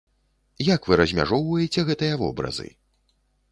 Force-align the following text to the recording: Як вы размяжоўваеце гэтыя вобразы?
Як 0.75 0.81
вы 0.91 0.97
размяжоўваеце 1.01 1.85
гэтыя 1.91 2.19
вобразы? 2.25 2.69